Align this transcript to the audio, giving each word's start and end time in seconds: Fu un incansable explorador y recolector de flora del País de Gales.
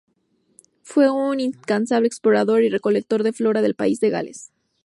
Fu 0.81 1.01
un 1.01 1.39
incansable 1.39 2.07
explorador 2.07 2.63
y 2.63 2.69
recolector 2.71 3.21
de 3.21 3.33
flora 3.33 3.61
del 3.61 3.75
País 3.75 3.99
de 3.99 4.09
Gales. 4.09 4.49